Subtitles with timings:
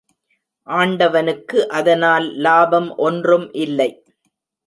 [0.67, 3.89] ஆண்டவனுக்கு அதனால் லாபம் ஒன்றும் இல்லை.